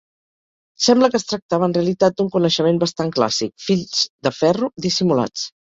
[0.85, 5.51] Sembla que es tractava en realitat d'un coneixement bastant clàssic: fills de ferro dissimulats.